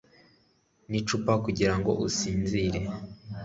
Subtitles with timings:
[0.89, 2.79] n'icupa kugirango usinzire